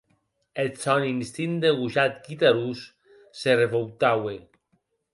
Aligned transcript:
Eth 0.63 0.79
sòn 0.85 1.03
instint 1.11 1.53
de 1.63 1.69
gojat 1.79 2.13
guiterós 2.25 2.79
se 3.39 3.51
revoutaue. 3.61 4.35